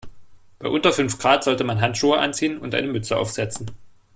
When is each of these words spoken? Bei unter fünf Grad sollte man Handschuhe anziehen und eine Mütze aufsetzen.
Bei 0.57 0.67
unter 0.67 0.91
fünf 0.93 1.19
Grad 1.19 1.43
sollte 1.43 1.63
man 1.63 1.79
Handschuhe 1.79 2.17
anziehen 2.17 2.57
und 2.57 2.73
eine 2.73 2.87
Mütze 2.87 3.17
aufsetzen. 3.17 3.69